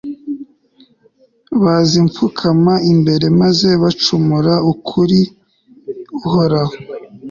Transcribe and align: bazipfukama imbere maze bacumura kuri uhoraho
bazipfukama 1.63 2.73
imbere 2.91 3.25
maze 3.41 3.69
bacumura 3.81 4.53
kuri 4.87 5.19
uhoraho 6.17 6.73